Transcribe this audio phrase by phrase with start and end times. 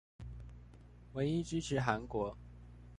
[1.13, 2.35] 唯一支持韓國